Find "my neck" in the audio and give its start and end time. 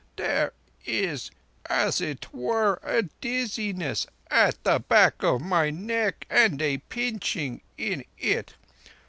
5.41-6.25